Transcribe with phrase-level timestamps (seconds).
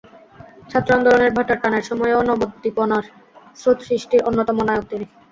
[0.69, 3.03] ছাত্র আন্দোলনের ভাটার টানের সময়েও নবোদ্দীপনার
[3.59, 5.05] স্রোত সৃষ্টির অন্যতম নায়ক তিনি।